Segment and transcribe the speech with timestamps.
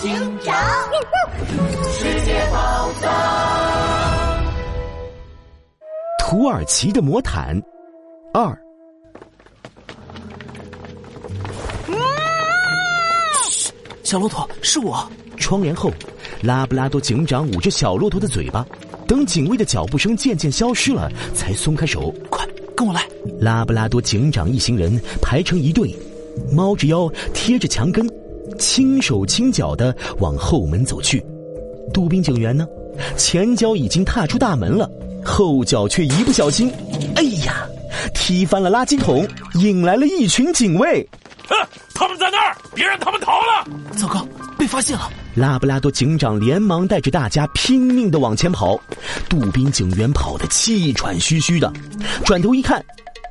[0.00, 0.56] 警长，
[1.92, 3.10] 世界宝藏，
[6.18, 7.54] 土耳其的魔毯
[8.32, 8.58] 二。
[13.50, 13.70] 嘘，
[14.02, 15.06] 小骆驼，是我。
[15.36, 15.92] 窗帘后，
[16.40, 18.64] 拉布拉多警长捂着小骆驼的嘴巴，
[19.06, 22.10] 等警卫的脚步声渐渐消失了，才松开手。
[22.30, 22.42] 快，
[22.74, 23.06] 跟我来！
[23.38, 25.94] 拉布拉多警长一行人排成一队，
[26.50, 28.08] 猫着腰贴着墙根。
[28.58, 31.24] 轻手轻脚的往后门走去，
[31.92, 32.66] 杜宾警员呢？
[33.16, 34.90] 前脚已经踏出大门了，
[35.24, 36.70] 后脚却一不小心，
[37.16, 37.66] 哎呀，
[38.14, 41.06] 踢翻了垃圾桶，引来了一群警卫。
[41.48, 41.56] 哼，
[41.94, 43.66] 他们在那儿，别让他们逃了！
[43.96, 44.26] 糟糕，
[44.58, 45.10] 被发现了！
[45.34, 48.78] 拉布拉多警长连忙带着大家拼命的往前跑，
[49.28, 51.72] 杜宾警员跑得气喘吁吁的，
[52.24, 52.84] 转头一看，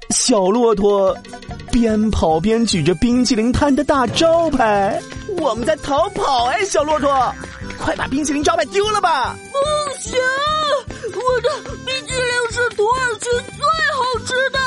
[0.10, 1.16] 小骆驼
[1.72, 5.02] 边跑边举着冰淇淋摊的大招牌。
[5.38, 7.34] 我们在逃跑哎，小骆驼，
[7.78, 9.36] 快把冰淇淋招牌丢了吧！
[9.52, 9.58] 不
[10.00, 10.20] 行，
[11.14, 11.50] 我的
[11.86, 14.60] 冰淇淋是土耳其最好吃的，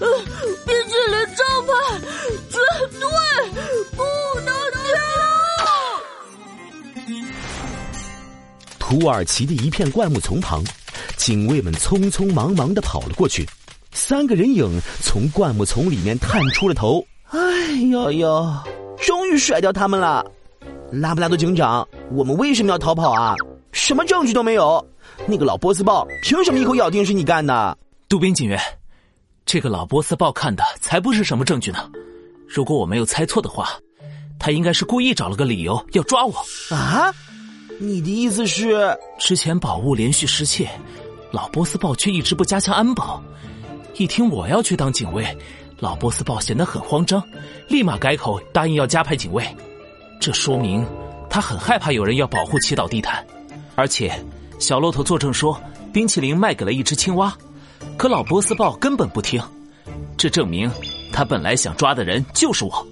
[0.00, 0.06] 呃，
[0.66, 1.72] 冰淇淋招牌
[2.50, 2.58] 绝
[2.98, 3.00] 对
[3.96, 4.02] 不
[4.40, 4.86] 能丢。
[8.78, 10.64] 土耳其的一片灌木丛旁，
[11.16, 13.48] 警卫们匆匆忙忙的跑了过去，
[13.92, 17.04] 三个人影从灌木丛里面探出了头。
[17.30, 18.54] 哎呦呦！
[18.98, 20.24] 终于甩掉他们了，
[20.90, 23.34] 拉布拉多警长，我们为什么要逃跑啊？
[23.70, 24.84] 什么证据都没有，
[25.26, 27.76] 那个老波斯豹凭什么一口咬定是你干的？
[28.08, 28.58] 杜宾警员，
[29.44, 31.90] 这个老波斯豹看的才不是什么证据呢。
[32.46, 33.68] 如果我没有猜错的话，
[34.38, 36.34] 他应该是故意找了个理由要抓我。
[36.74, 37.12] 啊？
[37.78, 40.68] 你的意思是，之前宝物连续失窃，
[41.30, 43.22] 老波斯豹却一直不加强安保，
[43.98, 45.26] 一听我要去当警卫。
[45.80, 47.22] 老波斯豹显得很慌张，
[47.68, 49.44] 立马改口答应要加派警卫。
[50.20, 50.84] 这说明
[51.28, 53.24] 他很害怕有人要保护祈祷地毯。
[53.74, 54.12] 而且，
[54.58, 55.60] 小骆驼作证说
[55.92, 57.36] 冰淇淋卖给了一只青蛙，
[57.96, 59.40] 可老波斯豹根本不听。
[60.16, 60.70] 这证明
[61.12, 62.86] 他本来想抓的人就是我。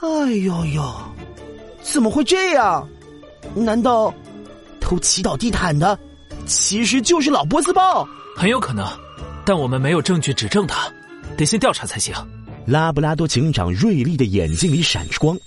[0.00, 0.94] 哎呦呦，
[1.80, 2.86] 怎么会这样？
[3.54, 4.12] 难道
[4.80, 5.98] 偷祈祷地毯的
[6.44, 8.06] 其实就是老波斯豹？
[8.36, 8.86] 很有可能，
[9.46, 10.92] 但我们没有证据指证他。
[11.36, 12.14] 得先调查才行。
[12.66, 15.38] 拉布拉多警长锐利的眼睛里闪着光，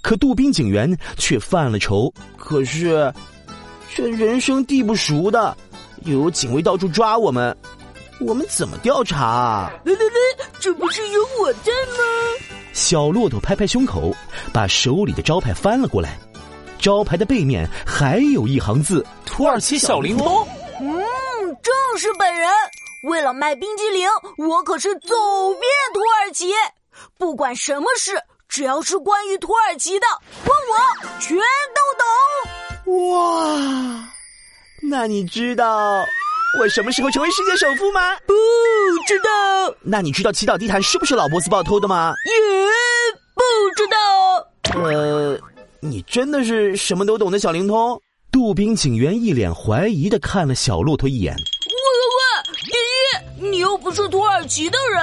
[0.00, 2.12] 可杜宾警员却犯了愁。
[2.38, 3.12] 可是，
[3.94, 5.54] 这人生地不熟的，
[6.04, 7.54] 又有警卫到处抓我们，
[8.18, 9.70] 我们怎么调查啊？
[9.84, 12.04] 来来来，这不是有我在吗？
[12.72, 14.16] 小骆驼拍拍胸口，
[14.52, 16.18] 把手里的招牌翻了过来。
[16.78, 20.48] 招牌的背面还有一行字：“土耳其小灵通。”
[20.80, 20.88] 嗯，
[21.62, 22.48] 正是本人。
[23.04, 25.14] 为了卖冰激凌，我可是走
[25.52, 26.52] 遍土耳其。
[27.18, 28.12] 不管什么事，
[28.48, 30.06] 只要是关于土耳其的，
[30.46, 33.12] 问我全都懂。
[33.12, 34.08] 哇，
[34.82, 36.02] 那你知道
[36.58, 38.16] 我什么时候成为世界首富吗？
[38.26, 38.32] 不
[39.06, 39.74] 知道。
[39.82, 42.14] 那你知道祈祷地毯是不是老波斯豹偷的吗？
[42.24, 42.32] 也
[43.34, 43.42] 不
[43.76, 43.98] 知道。
[44.82, 45.38] 呃，
[45.80, 48.00] 你真的是什么都懂的小灵通？
[48.30, 51.36] 杜宾警员一脸怀疑的看了小骆驼一眼。
[53.84, 55.02] 不是土耳其的人。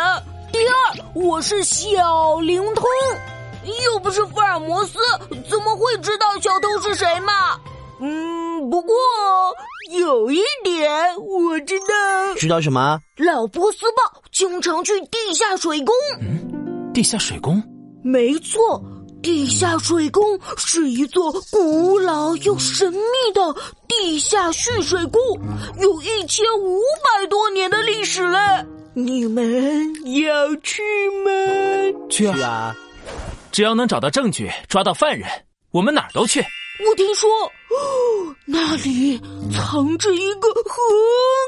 [0.51, 2.83] 第二，我是小灵通，
[3.85, 4.97] 又不是福尔摩斯，
[5.47, 7.31] 怎么会知道小偷是谁嘛？
[7.99, 8.95] 嗯，不过
[9.91, 12.33] 有一点我知道。
[12.37, 12.99] 知道什么？
[13.17, 15.93] 老波斯豹经常去地下水宫。
[16.19, 17.61] 嗯，地下水宫？
[18.03, 18.83] 没错。
[19.21, 22.99] 地下水宫是一座古老又神秘
[23.33, 23.55] 的
[23.87, 25.19] 地下蓄水库，
[25.79, 28.65] 有一千五百多年的历史了。
[28.93, 29.93] 你们
[30.23, 30.81] 要去
[31.23, 31.31] 吗？
[32.09, 32.75] 去啊！
[33.51, 35.29] 只要能找到证据，抓到犯人，
[35.71, 36.41] 我们哪儿都去。
[36.41, 39.19] 我听说，哦，那里
[39.53, 40.73] 藏着一个很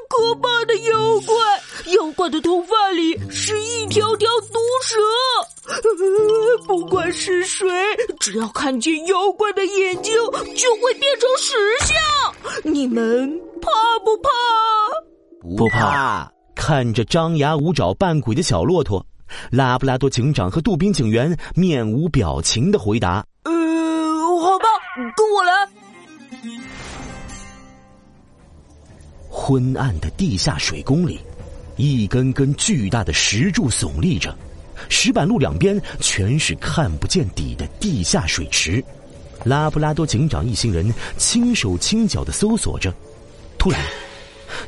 [0.10, 1.36] 可怕的妖怪，
[1.94, 5.00] 妖怪的头发里是一条条毒蛇。
[6.68, 7.66] 不管是谁，
[8.20, 10.14] 只要看见妖怪的眼睛，
[10.56, 11.56] 就会变成石
[11.86, 11.96] 像。
[12.74, 13.30] 你们
[13.62, 13.70] 怕
[14.04, 14.30] 不怕？
[15.58, 16.30] 不怕。
[16.56, 19.06] 看着张牙舞爪、扮鬼的小骆驼，
[19.52, 23.52] 拉布拉多警长和杜宾警员面无表情的回答：“呃，
[24.40, 24.66] 好吧，
[25.16, 25.68] 跟我来。”
[29.30, 31.20] 昏暗的地下水宫里，
[31.76, 34.38] 一根根巨大的石柱耸立着。
[34.90, 38.84] 石板路两边全是看不见底的地下水池，
[39.44, 42.94] 拉布拉多警长一行人轻手轻脚的搜索着。
[43.58, 43.82] 突然，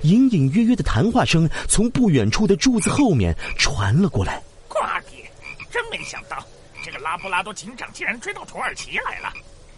[0.04, 4.42] 隐隐约约的谈话声从不远处的柱子后面传了过来。
[4.68, 4.80] 呱
[5.10, 5.26] 唧！
[5.70, 6.46] 真没想到，
[6.84, 9.34] 这个拉布拉多警长竟然追到土耳其来了。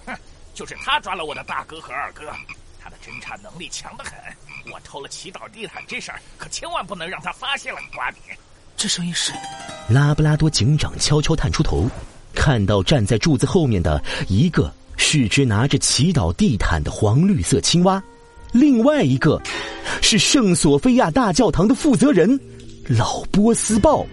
[0.06, 0.16] 哼，
[0.54, 2.24] 就是他抓了我的大哥和二哥。
[2.80, 4.14] 他的侦查能力强得很，
[4.72, 7.80] 我偷了祈祷地毯这事儿可千万不能让他发现了。
[7.94, 8.20] 瓜迪，
[8.78, 9.34] 这声音是
[9.90, 11.90] 拉布拉多警长悄悄探出头，
[12.34, 18.04] 看到站在柱子后面的一个是只拿着祈祷地毯的黄绿色青蛙，
[18.52, 19.42] 另外一个
[20.02, 22.40] 是圣索菲亚大教堂的负责人
[22.88, 24.06] 老波斯豹。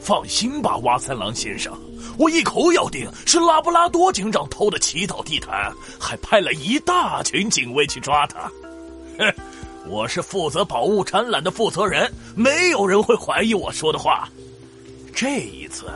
[0.00, 1.72] 放心吧，蛙三郎先生。
[2.18, 8.50] 我一口咬定是拉布拉多警长偷的祈祷地毯，还派了一大群警卫去抓他。
[9.88, 14.28] 我是负责宝物展览的负责人，没有人会怀疑我说的话。
[15.14, 15.86] 这一次，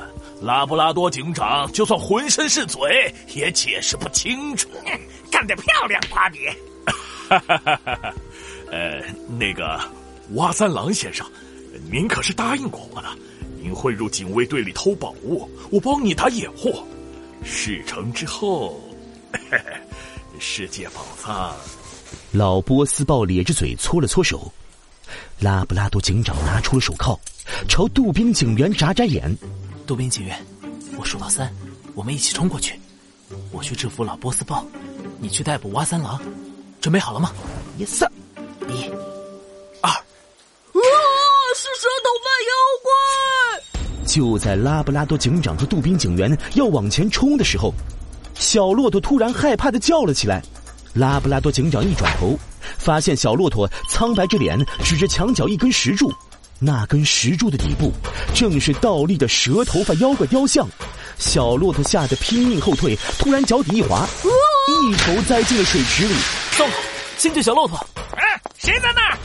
[0.40, 4.68] 拉布拉多警长就算浑身是嘴，也解释不清楚。
[5.30, 6.38] 干得漂亮，瓜比！
[7.28, 8.14] 哈！
[8.70, 9.02] 呃，
[9.38, 9.80] 那个
[10.34, 11.26] 蛙三郎先生，
[11.90, 13.08] 您可是答应过我的。
[13.62, 16.72] 您会入警卫队里偷宝物，我帮你打掩护。
[17.44, 18.80] 事成之后，
[20.40, 21.54] 世界宝藏。
[22.32, 24.52] 老波斯豹咧着嘴搓了搓手。
[25.40, 27.18] 拉布拉多警长拿出了手铐，
[27.68, 29.36] 朝杜宾警员眨眨眼。
[29.84, 30.40] 杜宾警员，
[30.96, 31.52] 我数到三，
[31.94, 32.78] 我们一起冲过去。
[33.50, 34.64] 我去制服老波斯豹，
[35.18, 36.20] 你去逮捕蛙三郎。
[36.80, 37.32] 准备好了吗
[37.78, 38.06] ？Yes。
[38.68, 38.84] 一、
[39.80, 39.90] 啊！
[41.52, 42.52] 是蛇头犯妖
[42.84, 44.06] 怪！
[44.06, 47.74] 就在拉布拉多警长和杜宾警员要往前冲的时候，
[48.34, 50.40] 小骆驼突然害怕的叫了起来。
[50.94, 52.38] 拉布拉多警长一转头，
[52.78, 56.12] 发现小骆驼苍白着脸指着墙角一根石柱，
[56.58, 57.92] 那根石柱的底部
[58.34, 60.66] 正是倒立的蛇头发妖怪雕像。
[61.18, 64.06] 小骆驼吓得拼命后退，突然脚底一滑，
[64.82, 66.14] 一头栽进了水池里。
[66.56, 66.64] 走，
[67.18, 67.78] 先救小骆驼。
[68.16, 69.18] 哎，谁在那儿？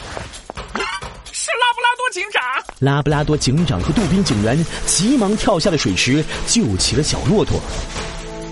[1.31, 2.43] 是拉布拉多警长。
[2.79, 7.59] 拉布拉多警长和杜宾警员急忙跳下了水池，救起了小骆驼。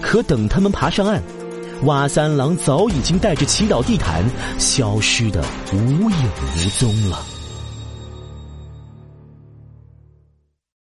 [0.01, 1.21] 可等他们爬上岸，
[1.85, 4.23] 蛙三郎早已经带着祈祷地毯
[4.57, 5.43] 消失的
[5.73, 6.17] 无影
[6.55, 7.32] 无踪了。